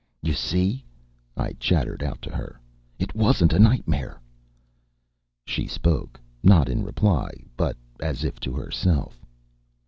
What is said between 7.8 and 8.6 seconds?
as if to